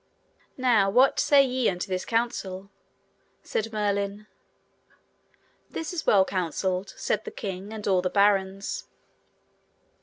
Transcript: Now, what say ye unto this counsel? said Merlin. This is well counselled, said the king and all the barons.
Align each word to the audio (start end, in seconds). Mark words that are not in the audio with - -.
Now, 0.57 0.89
what 0.89 1.19
say 1.19 1.45
ye 1.45 1.69
unto 1.69 1.87
this 1.87 2.05
counsel? 2.05 2.71
said 3.43 3.71
Merlin. 3.71 4.25
This 5.69 5.93
is 5.93 6.07
well 6.07 6.25
counselled, 6.25 6.95
said 6.97 7.23
the 7.23 7.29
king 7.29 7.71
and 7.71 7.87
all 7.87 8.01
the 8.01 8.09
barons. 8.09 8.87